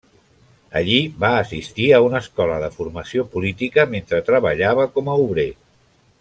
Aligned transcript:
Allí 0.79 0.95
va 1.23 1.29
assistir 1.41 1.85
a 1.97 1.99
una 2.05 2.21
escola 2.25 2.57
de 2.65 2.71
formació 2.79 3.27
política, 3.35 3.87
mentre 3.93 4.23
treballava 4.31 4.89
com 4.97 5.13
a 5.15 5.21
obrer. 5.29 5.49